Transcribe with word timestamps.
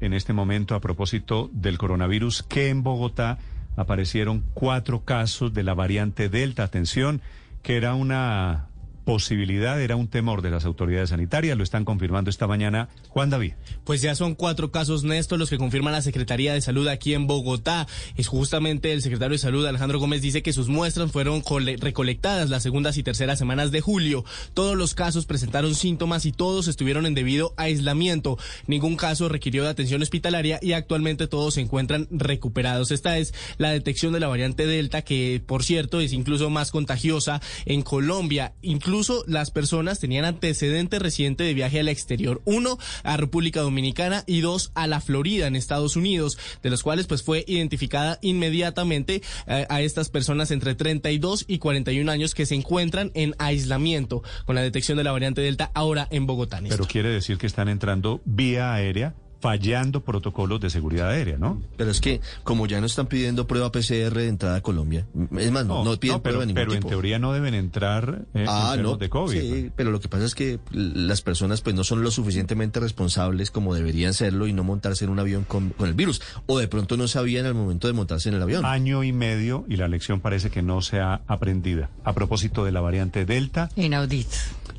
En 0.00 0.12
este 0.12 0.32
momento, 0.32 0.74
a 0.74 0.80
propósito 0.80 1.48
del 1.52 1.78
coronavirus, 1.78 2.42
que 2.42 2.68
en 2.68 2.82
Bogotá 2.82 3.38
aparecieron 3.76 4.44
cuatro 4.52 5.04
casos 5.04 5.54
de 5.54 5.62
la 5.62 5.74
variante 5.74 6.28
Delta. 6.28 6.64
Atención, 6.64 7.22
que 7.62 7.76
era 7.76 7.94
una 7.94 8.66
posibilidad, 9.06 9.80
era 9.80 9.94
un 9.94 10.08
temor 10.08 10.42
de 10.42 10.50
las 10.50 10.64
autoridades 10.64 11.10
sanitarias. 11.10 11.56
Lo 11.56 11.62
están 11.62 11.84
confirmando 11.84 12.28
esta 12.28 12.48
mañana 12.48 12.88
Juan 13.08 13.30
David. 13.30 13.52
Pues 13.84 14.02
ya 14.02 14.16
son 14.16 14.34
cuatro 14.34 14.72
casos, 14.72 15.04
Néstor, 15.04 15.38
los 15.38 15.48
que 15.48 15.58
confirma 15.58 15.92
la 15.92 16.02
Secretaría 16.02 16.52
de 16.52 16.60
Salud 16.60 16.88
aquí 16.88 17.14
en 17.14 17.28
Bogotá. 17.28 17.86
Es 18.16 18.26
justamente 18.26 18.92
el 18.92 19.02
secretario 19.02 19.34
de 19.34 19.38
Salud, 19.38 19.64
Alejandro 19.64 20.00
Gómez, 20.00 20.22
dice 20.22 20.42
que 20.42 20.52
sus 20.52 20.68
muestras 20.68 21.12
fueron 21.12 21.44
recolectadas 21.78 22.50
las 22.50 22.64
segundas 22.64 22.98
y 22.98 23.04
terceras 23.04 23.38
semanas 23.38 23.70
de 23.70 23.80
julio. 23.80 24.24
Todos 24.54 24.76
los 24.76 24.94
casos 24.94 25.24
presentaron 25.24 25.76
síntomas 25.76 26.26
y 26.26 26.32
todos 26.32 26.66
estuvieron 26.66 27.06
en 27.06 27.14
debido 27.14 27.54
aislamiento. 27.56 28.38
Ningún 28.66 28.96
caso 28.96 29.28
requirió 29.28 29.62
de 29.62 29.70
atención 29.70 30.02
hospitalaria 30.02 30.58
y 30.60 30.72
actualmente 30.72 31.28
todos 31.28 31.54
se 31.54 31.60
encuentran 31.60 32.08
recuperados. 32.10 32.90
Esta 32.90 33.18
es 33.18 33.34
la 33.56 33.70
detección 33.70 34.12
de 34.12 34.18
la 34.18 34.26
variante 34.26 34.66
Delta, 34.66 35.02
que 35.02 35.40
por 35.46 35.62
cierto 35.62 36.00
es 36.00 36.12
incluso 36.12 36.50
más 36.50 36.72
contagiosa 36.72 37.40
en 37.66 37.82
Colombia. 37.82 38.54
Incluso 38.62 38.95
Incluso 38.96 39.24
las 39.26 39.50
personas 39.50 40.00
tenían 40.00 40.24
antecedente 40.24 40.98
reciente 40.98 41.44
de 41.44 41.52
viaje 41.52 41.80
al 41.80 41.88
exterior. 41.88 42.40
Uno 42.46 42.78
a 43.02 43.18
República 43.18 43.60
Dominicana 43.60 44.24
y 44.26 44.40
dos 44.40 44.72
a 44.74 44.86
la 44.86 45.02
Florida 45.02 45.46
en 45.46 45.54
Estados 45.54 45.96
Unidos, 45.96 46.38
de 46.62 46.70
los 46.70 46.82
cuales 46.82 47.06
pues 47.06 47.22
fue 47.22 47.44
identificada 47.46 48.18
inmediatamente 48.22 49.20
eh, 49.48 49.66
a 49.68 49.82
estas 49.82 50.08
personas 50.08 50.50
entre 50.50 50.74
32 50.74 51.44
y 51.46 51.58
41 51.58 52.10
años 52.10 52.34
que 52.34 52.46
se 52.46 52.54
encuentran 52.54 53.10
en 53.12 53.34
aislamiento 53.36 54.22
con 54.46 54.54
la 54.54 54.62
detección 54.62 54.96
de 54.96 55.04
la 55.04 55.12
variante 55.12 55.42
Delta 55.42 55.70
ahora 55.74 56.08
en 56.10 56.24
Bogotá. 56.24 56.62
Pero 56.66 56.86
quiere 56.86 57.10
decir 57.10 57.36
que 57.36 57.46
están 57.46 57.68
entrando 57.68 58.22
vía 58.24 58.72
aérea 58.72 59.14
fallando 59.40 60.02
protocolos 60.02 60.60
de 60.60 60.70
seguridad 60.70 61.10
aérea, 61.10 61.36
¿no? 61.38 61.62
Pero 61.76 61.90
es 61.90 62.00
que 62.00 62.20
como 62.42 62.66
ya 62.66 62.80
no 62.80 62.86
están 62.86 63.06
pidiendo 63.06 63.46
prueba 63.46 63.70
PCR 63.70 64.14
de 64.14 64.28
entrada 64.28 64.56
a 64.56 64.60
Colombia, 64.60 65.06
es 65.38 65.50
más, 65.50 65.66
no, 65.66 65.84
no, 65.84 65.96
piden 65.98 66.20
pero, 66.20 66.38
prueba 66.38 66.46
de 66.46 66.54
pero 66.54 66.66
ningún 66.66 66.76
en 66.76 66.80
tipo. 66.80 66.88
teoría 66.88 67.18
no 67.18 67.32
deben 67.32 67.54
entrar 67.54 68.24
eh, 68.34 68.46
ah, 68.48 68.76
no, 68.80 68.96
de 68.96 69.08
COVID. 69.08 69.40
Sí, 69.40 69.62
¿no? 69.64 69.72
pero 69.76 69.90
lo 69.90 70.00
que 70.00 70.08
pasa 70.08 70.24
es 70.24 70.34
que 70.34 70.58
las 70.72 71.22
personas 71.22 71.60
pues 71.60 71.74
no 71.74 71.84
son 71.84 72.02
lo 72.02 72.10
suficientemente 72.10 72.80
responsables 72.80 73.50
como 73.50 73.74
deberían 73.74 74.14
serlo 74.14 74.46
y 74.46 74.52
no 74.52 74.64
montarse 74.64 75.04
en 75.04 75.10
un 75.10 75.18
avión 75.18 75.44
con, 75.44 75.70
con 75.70 75.88
el 75.88 75.94
virus. 75.94 76.22
O 76.46 76.58
de 76.58 76.68
pronto 76.68 76.96
no 76.96 77.08
sabían 77.08 77.46
al 77.46 77.54
momento 77.54 77.86
de 77.86 77.92
montarse 77.92 78.28
en 78.28 78.36
el 78.36 78.42
avión. 78.42 78.64
Año 78.64 79.04
y 79.04 79.12
medio 79.12 79.64
y 79.68 79.76
la 79.76 79.88
lección 79.88 80.20
parece 80.20 80.50
que 80.50 80.62
no 80.62 80.82
se 80.82 81.00
ha 81.00 81.22
aprendida. 81.26 81.90
A 82.04 82.14
propósito 82.14 82.64
de 82.64 82.72
la 82.72 82.80
variante 82.80 83.26
Delta, 83.26 83.70
Inaudito. 83.76 84.36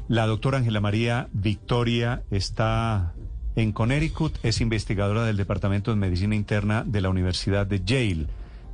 la 0.07 0.25
doctora 0.25 0.57
Ángela 0.59 0.79
María 0.79 1.27
Victoria 1.33 2.23
está 2.31 3.13
en 3.57 3.71
Connecticut, 3.71 4.37
es 4.43 4.61
investigadora 4.61 5.25
del 5.25 5.35
Departamento 5.35 5.89
de 5.89 5.97
Medicina 5.97 6.35
Interna 6.35 6.83
de 6.85 7.01
la 7.01 7.09
Universidad 7.09 7.65
de 7.65 7.83
Yale, 7.83 8.27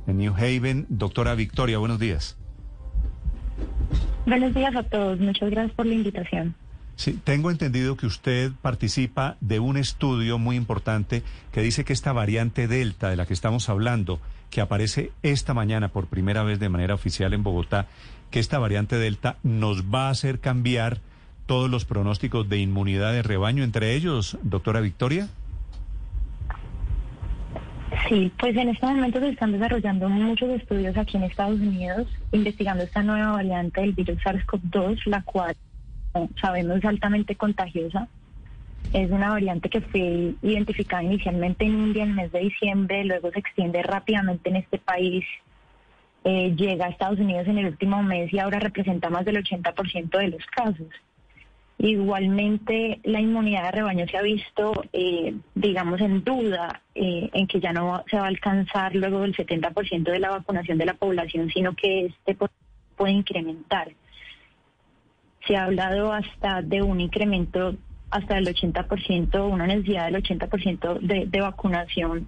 en 0.06 0.18
New 0.18 0.34
Haven. 0.34 0.84
Doctora 0.90 1.34
Victoria, 1.34 1.78
buenos 1.78 1.98
días. 1.98 2.36
Buenos 4.26 4.54
días 4.54 4.76
a 4.76 4.82
todos, 4.82 5.18
muchas 5.18 5.50
gracias 5.50 5.74
por 5.74 5.86
la 5.86 5.94
invitación. 5.94 6.54
Sí, 6.96 7.18
tengo 7.24 7.50
entendido 7.50 7.96
que 7.96 8.06
usted 8.06 8.52
participa 8.60 9.38
de 9.40 9.58
un 9.58 9.78
estudio 9.78 10.38
muy 10.38 10.54
importante 10.54 11.22
que 11.50 11.62
dice 11.62 11.84
que 11.84 11.94
esta 11.94 12.12
variante 12.12 12.68
Delta 12.68 13.08
de 13.08 13.16
la 13.16 13.24
que 13.24 13.32
estamos 13.32 13.70
hablando, 13.70 14.20
que 14.50 14.60
aparece 14.60 15.12
esta 15.22 15.54
mañana 15.54 15.88
por 15.88 16.08
primera 16.08 16.42
vez 16.42 16.60
de 16.60 16.68
manera 16.68 16.94
oficial 16.94 17.32
en 17.32 17.42
Bogotá, 17.42 17.88
que 18.30 18.38
esta 18.38 18.58
variante 18.58 18.98
Delta 18.98 19.38
nos 19.42 19.84
va 19.84 20.08
a 20.08 20.10
hacer 20.10 20.40
cambiar 20.40 21.00
todos 21.46 21.70
los 21.70 21.84
pronósticos 21.84 22.48
de 22.48 22.58
inmunidad 22.58 23.12
de 23.12 23.22
rebaño, 23.22 23.64
entre 23.64 23.94
ellos, 23.94 24.38
doctora 24.42 24.80
Victoria? 24.80 25.28
Sí, 28.08 28.30
pues 28.38 28.56
en 28.56 28.68
este 28.68 28.86
momento 28.86 29.20
se 29.20 29.30
están 29.30 29.52
desarrollando 29.52 30.08
muchos 30.08 30.50
estudios 30.50 30.96
aquí 30.96 31.16
en 31.16 31.24
Estados 31.24 31.60
Unidos 31.60 32.06
investigando 32.32 32.84
esta 32.84 33.02
nueva 33.02 33.32
variante 33.32 33.80
del 33.80 33.92
virus 33.92 34.18
SARS-CoV-2, 34.18 35.06
la 35.06 35.22
cual 35.22 35.56
sabemos 36.40 36.78
es 36.78 36.84
altamente 36.84 37.34
contagiosa. 37.34 38.08
Es 38.92 39.10
una 39.10 39.30
variante 39.30 39.70
que 39.70 39.80
fue 39.80 40.34
identificada 40.42 41.02
inicialmente 41.02 41.64
en 41.64 41.72
India 41.72 42.02
en 42.02 42.10
el 42.10 42.14
mes 42.14 42.32
de 42.32 42.40
diciembre, 42.40 43.04
luego 43.04 43.30
se 43.30 43.38
extiende 43.38 43.82
rápidamente 43.82 44.50
en 44.50 44.56
este 44.56 44.78
país, 44.78 45.24
eh, 46.24 46.54
llega 46.56 46.86
a 46.86 46.90
Estados 46.90 47.18
Unidos 47.18 47.46
en 47.48 47.58
el 47.58 47.66
último 47.66 48.02
mes 48.02 48.32
y 48.32 48.38
ahora 48.38 48.58
representa 48.58 49.08
más 49.08 49.24
del 49.24 49.42
80% 49.42 50.18
de 50.18 50.28
los 50.28 50.44
casos. 50.46 50.88
Igualmente, 51.84 52.98
la 53.02 53.20
inmunidad 53.20 53.64
de 53.64 53.70
rebaño 53.72 54.06
se 54.08 54.16
ha 54.16 54.22
visto, 54.22 54.72
eh, 54.94 55.34
digamos, 55.54 56.00
en 56.00 56.24
duda, 56.24 56.80
eh, 56.94 57.28
en 57.34 57.46
que 57.46 57.60
ya 57.60 57.74
no 57.74 58.02
se 58.10 58.16
va 58.16 58.24
a 58.24 58.28
alcanzar 58.28 58.94
luego 58.94 59.20
del 59.20 59.36
70% 59.36 60.10
de 60.10 60.18
la 60.18 60.30
vacunación 60.30 60.78
de 60.78 60.86
la 60.86 60.94
población, 60.94 61.50
sino 61.50 61.74
que 61.74 62.06
este 62.06 62.38
puede 62.96 63.12
incrementar. 63.12 63.92
Se 65.46 65.56
ha 65.56 65.64
hablado 65.64 66.10
hasta 66.10 66.62
de 66.62 66.80
un 66.80 67.02
incremento 67.02 67.74
hasta 68.10 68.36
del 68.36 68.46
80%, 68.46 69.46
una 69.46 69.66
necesidad 69.66 70.10
del 70.10 70.22
80% 70.22 71.00
de, 71.00 71.40
vacunación, 71.42 72.26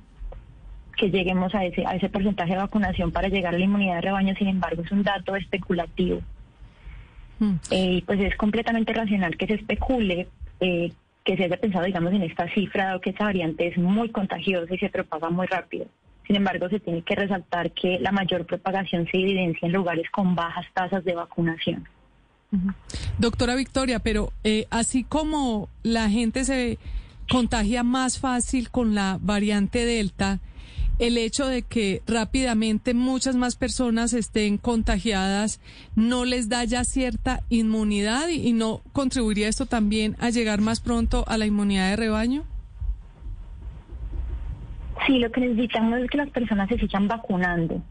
que 0.99 1.11
lleguemos 1.11 1.55
a 1.55 1.65
ese 1.65 2.11
porcentaje 2.11 2.53
de 2.53 2.59
vacunación 2.59 3.11
para 3.11 3.28
llegar 3.28 3.55
a 3.55 3.59
la 3.59 3.65
inmunidad 3.65 3.95
de 3.95 4.00
rebaño, 4.03 4.34
sin 4.34 4.49
embargo, 4.49 4.83
es 4.83 4.93
un 4.93 5.03
dato 5.03 5.34
especulativo. 5.34 6.21
Eh, 7.71 8.03
pues 8.07 8.21
es 8.21 8.37
completamente 8.37 8.93
racional 8.93 9.37
que 9.37 9.47
se 9.47 9.55
especule, 9.55 10.29
eh, 10.61 10.93
que 11.25 11.37
se 11.37 11.45
haya 11.45 11.57
pensado, 11.57 11.85
digamos, 11.85 12.13
en 12.13 12.23
esta 12.23 12.53
cifra, 12.55 12.87
dado 12.87 13.01
que 13.01 13.11
esa 13.11 13.25
variante 13.25 13.67
es 13.67 13.77
muy 13.77 14.11
contagiosa 14.11 14.75
y 14.75 14.79
se 14.79 14.89
propaga 14.89 15.29
muy 15.29 15.47
rápido. 15.47 15.87
Sin 16.27 16.37
embargo, 16.37 16.69
se 16.69 16.81
tiene 16.81 17.03
que 17.03 17.15
resaltar 17.15 17.71
que 17.73 17.99
la 18.01 18.11
mayor 18.11 18.47
propagación 18.47 19.07
se 19.11 19.19
evidencia 19.19 19.67
en 19.67 19.73
lugares 19.73 20.11
con 20.11 20.35
bajas 20.35 20.67
tasas 20.75 21.05
de 21.05 21.15
vacunación. 21.15 21.87
Doctora 23.19 23.55
Victoria, 23.55 23.99
pero 23.99 24.33
eh, 24.45 24.67
así 24.71 25.05
como 25.05 25.69
la 25.83 26.09
gente 26.09 26.45
se 26.45 26.79
contagia 27.29 27.83
más 27.83 28.19
fácil 28.19 28.71
con 28.71 28.95
la 28.95 29.19
variante 29.21 29.85
Delta, 29.85 30.41
el 30.99 31.19
hecho 31.19 31.47
de 31.47 31.62
que 31.62 32.03
rápidamente 32.07 32.95
muchas 32.95 33.37
más 33.37 33.57
personas 33.57 34.12
estén 34.12 34.57
contagiadas 34.57 35.61
no 35.95 36.25
les 36.25 36.49
da 36.49 36.65
ya 36.65 36.84
cierta 36.84 37.41
inmunidad 37.51 38.29
y, 38.29 38.53
no 38.53 38.81
contribuiría 38.93 39.49
esto 39.49 39.67
también 39.67 40.17
a 40.19 40.31
llegar 40.31 40.61
más 40.61 40.81
pronto 40.81 41.25
a 41.29 41.37
la 41.37 41.47
inmunidad 41.47 41.91
de 41.91 41.97
rebaño? 41.97 42.45
Sí, 45.07 45.19
lo 45.19 45.31
que 45.31 45.43
necesitamos 45.43 46.01
es 46.01 46.11
que 46.11 46.17
las 46.17 46.31
personas 46.31 46.69
se 46.69 46.79
sigan 46.79 47.07
vacunando. 47.07 47.83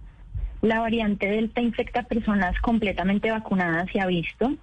La 0.61 0.79
variante 0.79 1.27
Delta 1.27 1.61
infecta 1.61 2.01
a 2.01 2.03
personas 2.03 2.59
completamente 2.61 3.29
vacunadas, 3.29 3.89
se 3.91 3.99
ha 3.99 4.07
visto. 4.07 4.55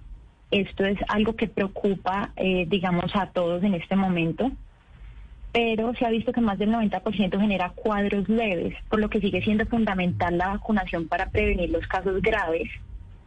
Esto 0.51 0.85
es 0.85 0.99
algo 1.07 1.35
que 1.35 1.47
preocupa, 1.47 2.31
eh, 2.35 2.65
digamos, 2.67 3.15
a 3.15 3.27
todos 3.27 3.63
en 3.63 3.73
este 3.75 3.95
momento 3.95 4.51
pero 5.53 5.93
se 5.93 6.05
ha 6.05 6.09
visto 6.09 6.33
que 6.33 6.41
más 6.41 6.57
del 6.57 6.71
90% 6.71 7.39
genera 7.39 7.69
cuadros 7.69 8.27
leves, 8.27 8.75
por 8.89 8.99
lo 8.99 9.09
que 9.09 9.21
sigue 9.21 9.41
siendo 9.43 9.65
fundamental 9.67 10.37
la 10.37 10.47
vacunación 10.49 11.07
para 11.07 11.29
prevenir 11.29 11.69
los 11.69 11.85
casos 11.87 12.21
graves, 12.23 12.67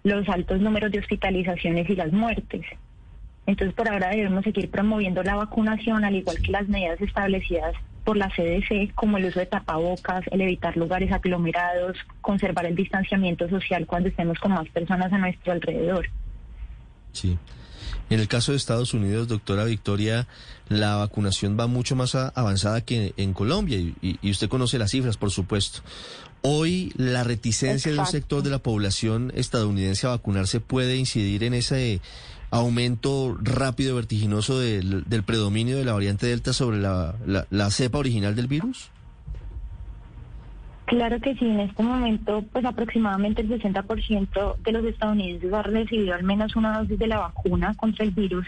los 0.02 0.28
altos 0.28 0.60
números 0.60 0.90
de 0.90 0.98
hospitalizaciones 0.98 1.88
y 1.88 1.94
las 1.94 2.12
muertes. 2.12 2.66
Entonces, 3.46 3.74
por 3.76 3.88
ahora 3.88 4.10
debemos 4.10 4.42
seguir 4.42 4.68
promoviendo 4.70 5.22
la 5.22 5.36
vacunación, 5.36 6.04
al 6.04 6.16
igual 6.16 6.38
que 6.42 6.50
las 6.50 6.68
medidas 6.68 7.00
establecidas 7.00 7.76
por 8.04 8.16
la 8.16 8.28
CDC, 8.28 8.92
como 8.94 9.18
el 9.18 9.26
uso 9.26 9.38
de 9.38 9.46
tapabocas, 9.46 10.24
el 10.32 10.40
evitar 10.40 10.76
lugares 10.76 11.12
aglomerados, 11.12 11.96
conservar 12.20 12.66
el 12.66 12.74
distanciamiento 12.74 13.48
social 13.48 13.86
cuando 13.86 14.08
estemos 14.08 14.38
con 14.40 14.52
más 14.52 14.68
personas 14.70 15.12
a 15.12 15.18
nuestro 15.18 15.52
alrededor. 15.52 16.08
Sí. 17.12 17.38
En 18.08 18.20
el 18.20 18.28
caso 18.28 18.52
de 18.52 18.58
Estados 18.58 18.94
Unidos, 18.94 19.26
doctora 19.26 19.64
Victoria, 19.64 20.28
la 20.68 20.94
vacunación 20.96 21.56
va 21.58 21.66
mucho 21.66 21.96
más 21.96 22.14
avanzada 22.14 22.80
que 22.80 23.12
en 23.16 23.32
Colombia 23.32 23.78
y, 23.78 23.94
y- 24.22 24.30
usted 24.30 24.48
conoce 24.48 24.78
las 24.78 24.92
cifras, 24.92 25.16
por 25.16 25.32
supuesto. 25.32 25.80
Hoy 26.42 26.92
la 26.96 27.24
reticencia 27.24 27.90
de 27.90 27.98
un 27.98 28.06
sector 28.06 28.42
de 28.44 28.50
la 28.50 28.58
población 28.60 29.32
estadounidense 29.34 30.06
a 30.06 30.10
vacunarse 30.10 30.60
puede 30.60 30.96
incidir 30.96 31.42
en 31.42 31.54
ese 31.54 32.00
aumento 32.50 33.36
rápido 33.42 33.90
y 33.90 33.94
vertiginoso 33.96 34.60
del, 34.60 35.02
del 35.06 35.24
predominio 35.24 35.76
de 35.76 35.84
la 35.84 35.92
variante 35.92 36.26
Delta 36.26 36.52
sobre 36.52 36.78
la, 36.78 37.16
la, 37.26 37.46
la 37.50 37.70
cepa 37.72 37.98
original 37.98 38.36
del 38.36 38.46
virus? 38.46 38.90
Claro 40.86 41.20
que 41.20 41.34
sí, 41.34 41.44
en 41.44 41.60
este 41.60 41.82
momento, 41.82 42.44
pues 42.52 42.64
aproximadamente 42.64 43.42
el 43.42 43.48
60% 43.48 44.56
de 44.58 44.72
los 44.72 44.84
estadounidenses 44.84 45.52
ha 45.52 45.62
recibido 45.62 46.14
al 46.14 46.22
menos 46.22 46.54
una 46.54 46.78
dosis 46.78 46.96
de 46.96 47.08
la 47.08 47.18
vacuna 47.18 47.74
contra 47.74 48.04
el 48.04 48.12
virus 48.12 48.46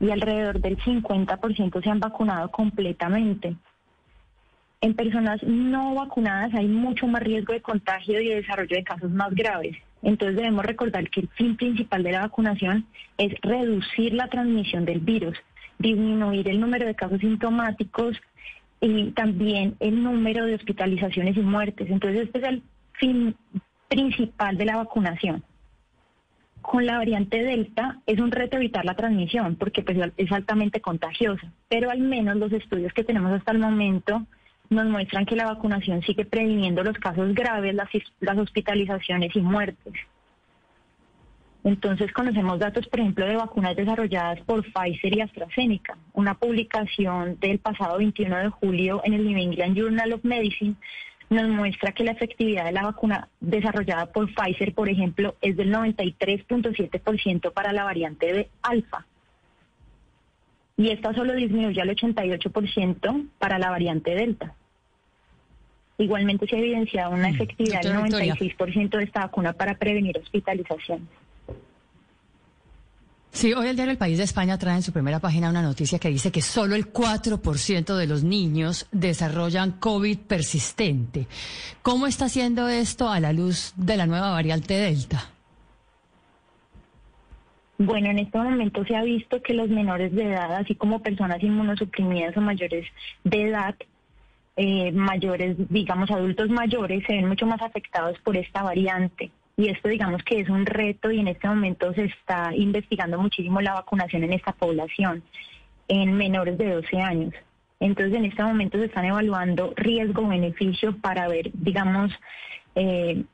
y 0.00 0.10
alrededor 0.10 0.60
del 0.60 0.76
50% 0.78 1.82
se 1.82 1.88
han 1.88 2.00
vacunado 2.00 2.50
completamente. 2.50 3.54
En 4.80 4.94
personas 4.94 5.40
no 5.44 5.94
vacunadas 5.94 6.52
hay 6.54 6.66
mucho 6.66 7.06
más 7.06 7.22
riesgo 7.22 7.52
de 7.52 7.62
contagio 7.62 8.20
y 8.20 8.28
de 8.28 8.36
desarrollo 8.36 8.76
de 8.76 8.84
casos 8.84 9.10
más 9.12 9.32
graves. 9.32 9.76
Entonces 10.02 10.36
debemos 10.36 10.64
recordar 10.64 11.08
que 11.10 11.20
el 11.20 11.28
fin 11.28 11.56
principal 11.56 12.02
de 12.02 12.12
la 12.12 12.22
vacunación 12.22 12.86
es 13.18 13.32
reducir 13.40 14.14
la 14.14 14.26
transmisión 14.26 14.84
del 14.84 14.98
virus, 14.98 15.38
disminuir 15.78 16.48
el 16.48 16.60
número 16.60 16.86
de 16.86 16.96
casos 16.96 17.20
sintomáticos 17.20 18.16
y 18.80 19.10
también 19.12 19.76
el 19.80 20.02
número 20.02 20.46
de 20.46 20.54
hospitalizaciones 20.54 21.36
y 21.36 21.40
muertes. 21.40 21.90
Entonces 21.90 22.22
este 22.22 22.38
es 22.38 22.44
el 22.44 22.62
fin 22.92 23.34
principal 23.88 24.56
de 24.56 24.64
la 24.66 24.76
vacunación. 24.76 25.42
Con 26.60 26.84
la 26.84 26.98
variante 26.98 27.42
Delta 27.42 28.00
es 28.06 28.20
un 28.20 28.30
reto 28.30 28.56
evitar 28.56 28.84
la 28.84 28.94
transmisión 28.94 29.56
porque 29.56 29.82
pues, 29.82 29.96
es 30.16 30.32
altamente 30.32 30.80
contagiosa, 30.80 31.52
pero 31.68 31.90
al 31.90 32.00
menos 32.00 32.36
los 32.36 32.52
estudios 32.52 32.92
que 32.92 33.04
tenemos 33.04 33.32
hasta 33.32 33.52
el 33.52 33.58
momento 33.58 34.26
nos 34.70 34.86
muestran 34.86 35.24
que 35.24 35.36
la 35.36 35.46
vacunación 35.46 36.02
sigue 36.02 36.26
previniendo 36.26 36.82
los 36.82 36.98
casos 36.98 37.34
graves, 37.34 37.74
las, 37.74 37.88
las 38.20 38.36
hospitalizaciones 38.36 39.34
y 39.34 39.40
muertes. 39.40 39.94
Entonces 41.68 42.10
conocemos 42.12 42.58
datos, 42.58 42.88
por 42.88 42.98
ejemplo, 42.98 43.26
de 43.26 43.36
vacunas 43.36 43.76
desarrolladas 43.76 44.40
por 44.40 44.64
Pfizer 44.64 45.14
y 45.14 45.20
AstraZeneca. 45.20 45.98
Una 46.14 46.32
publicación 46.32 47.38
del 47.40 47.58
pasado 47.58 47.98
21 47.98 48.36
de 48.38 48.48
julio 48.48 49.02
en 49.04 49.12
el 49.12 49.26
New 49.26 49.36
England 49.36 49.76
Journal 49.76 50.14
of 50.14 50.24
Medicine 50.24 50.76
nos 51.28 51.46
muestra 51.50 51.92
que 51.92 52.04
la 52.04 52.12
efectividad 52.12 52.64
de 52.64 52.72
la 52.72 52.84
vacuna 52.84 53.28
desarrollada 53.40 54.06
por 54.06 54.32
Pfizer, 54.32 54.72
por 54.72 54.88
ejemplo, 54.88 55.34
es 55.42 55.58
del 55.58 55.70
93.7% 55.70 57.52
para 57.52 57.74
la 57.74 57.84
variante 57.84 58.32
de 58.32 58.48
alfa. 58.62 59.04
Y 60.78 60.88
esta 60.88 61.12
solo 61.12 61.34
disminuye 61.34 61.82
al 61.82 61.90
88% 61.90 63.28
para 63.38 63.58
la 63.58 63.68
variante 63.68 64.14
delta. 64.14 64.54
Igualmente 65.98 66.46
se 66.46 66.56
ha 66.56 66.60
evidenciado 66.60 67.10
una 67.10 67.28
mm, 67.28 67.34
efectividad 67.34 67.82
del 67.82 67.92
96% 67.92 68.96
de 68.96 69.04
esta 69.04 69.20
vacuna 69.20 69.52
para 69.52 69.74
prevenir 69.74 70.16
hospitalizaciones. 70.16 71.08
Sí, 73.30 73.52
hoy 73.52 73.68
el 73.68 73.76
diario 73.76 73.92
El 73.92 73.98
País 73.98 74.18
de 74.18 74.24
España 74.24 74.58
trae 74.58 74.76
en 74.76 74.82
su 74.82 74.92
primera 74.92 75.20
página 75.20 75.50
una 75.50 75.62
noticia 75.62 75.98
que 75.98 76.08
dice 76.08 76.32
que 76.32 76.42
solo 76.42 76.74
el 76.74 76.92
4% 76.92 77.96
de 77.96 78.06
los 78.06 78.24
niños 78.24 78.88
desarrollan 78.90 79.72
COVID 79.72 80.18
persistente. 80.18 81.26
¿Cómo 81.82 82.06
está 82.06 82.24
haciendo 82.24 82.68
esto 82.68 83.08
a 83.08 83.20
la 83.20 83.32
luz 83.32 83.74
de 83.76 83.96
la 83.96 84.06
nueva 84.06 84.30
variante 84.30 84.74
Delta? 84.74 85.30
Bueno, 87.78 88.10
en 88.10 88.18
este 88.18 88.36
momento 88.38 88.84
se 88.84 88.96
ha 88.96 89.04
visto 89.04 89.40
que 89.40 89.54
los 89.54 89.68
menores 89.68 90.12
de 90.12 90.24
edad, 90.24 90.52
así 90.56 90.74
como 90.74 91.00
personas 91.00 91.40
inmunosuprimidas 91.40 92.36
o 92.36 92.40
mayores 92.40 92.86
de 93.22 93.42
edad, 93.42 93.76
eh, 94.56 94.90
mayores, 94.90 95.56
digamos 95.70 96.10
adultos 96.10 96.50
mayores, 96.50 97.04
se 97.06 97.12
ven 97.12 97.28
mucho 97.28 97.46
más 97.46 97.62
afectados 97.62 98.18
por 98.24 98.36
esta 98.36 98.64
variante. 98.64 99.30
Y 99.58 99.68
esto 99.68 99.88
digamos 99.88 100.22
que 100.22 100.38
es 100.38 100.48
un 100.48 100.64
reto 100.64 101.10
y 101.10 101.18
en 101.18 101.26
este 101.26 101.48
momento 101.48 101.92
se 101.92 102.04
está 102.04 102.54
investigando 102.54 103.18
muchísimo 103.18 103.60
la 103.60 103.74
vacunación 103.74 104.22
en 104.22 104.32
esta 104.32 104.52
población, 104.52 105.24
en 105.88 106.16
menores 106.16 106.56
de 106.56 106.74
12 106.74 106.96
años. 106.98 107.34
Entonces 107.80 108.16
en 108.16 108.26
este 108.26 108.40
momento 108.44 108.78
se 108.78 108.84
están 108.84 109.06
evaluando 109.06 109.74
riesgo-beneficio 109.76 110.96
para 110.98 111.26
ver, 111.26 111.50
digamos, 111.54 112.12
eh, 112.76 113.24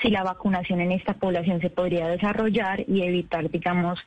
si 0.00 0.10
la 0.10 0.22
vacunación 0.22 0.80
en 0.80 0.92
esta 0.92 1.14
población 1.14 1.60
se 1.60 1.68
podría 1.68 2.06
desarrollar 2.06 2.84
y 2.88 3.02
evitar, 3.02 3.50
digamos, 3.50 3.98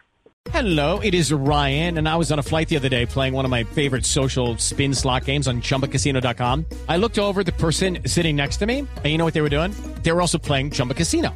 Hello, 0.54 1.00
it 1.00 1.14
is 1.16 1.34
Ryan, 1.34 1.98
and 1.98 2.08
I 2.08 2.16
was 2.16 2.32
on 2.32 2.40
a 2.40 2.44
flight 2.44 2.70
the 2.70 2.78
other 2.78 2.88
day 2.88 3.06
playing 3.06 3.34
one 3.34 3.46
of 3.46 3.52
my 3.52 3.64
favorite 3.64 4.06
social 4.06 4.56
spin 4.58 4.94
slot 4.94 5.26
games 5.26 5.48
on 5.48 5.60
chumbacasino.com. 5.60 6.66
I 6.88 6.98
looked 6.98 7.20
over 7.20 7.44
the 7.44 7.52
person 7.52 7.98
sitting 8.06 8.36
next 8.36 8.58
to 8.58 8.66
me, 8.66 8.80
and 8.80 9.06
you 9.06 9.18
know 9.18 9.26
what 9.26 9.34
they 9.34 9.42
were 9.42 9.50
doing? 9.50 9.72
They 10.04 10.12
were 10.12 10.22
also 10.22 10.38
playing 10.38 10.72
Chumba 10.72 10.94
Casino. 10.94 11.36